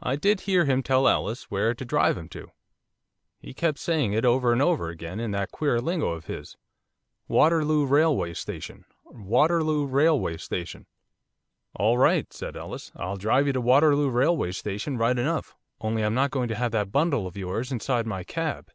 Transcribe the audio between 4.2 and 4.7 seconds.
over and